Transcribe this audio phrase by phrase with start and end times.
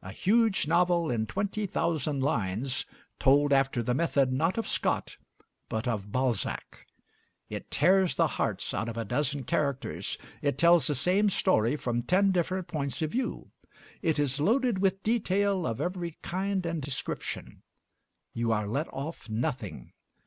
[0.00, 2.86] A huge novel in twenty thousand lines
[3.18, 5.18] told after the method not of Scott
[5.68, 6.86] but of Balzac;
[7.50, 12.02] it tears the hearts out of a dozen characters; it tells the same story from
[12.02, 13.50] ten different points of view.
[14.00, 17.60] It is loaded with detail of every kind and description:
[18.32, 19.92] you are let off nothing.